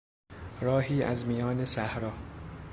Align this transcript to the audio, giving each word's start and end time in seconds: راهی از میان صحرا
راهی 0.61 1.03
از 1.03 1.25
میان 1.27 1.65
صحرا 1.65 2.13